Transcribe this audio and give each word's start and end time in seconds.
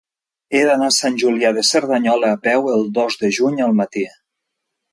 He 0.53 0.61
d'anar 0.67 0.87
a 0.91 0.95
Sant 0.95 1.19
Julià 1.23 1.51
de 1.57 1.65
Cerdanyola 1.71 2.33
a 2.37 2.39
peu 2.47 2.73
el 2.77 2.89
dos 2.99 3.19
de 3.21 3.33
juny 3.39 3.63
al 3.67 3.77
matí. 3.83 4.07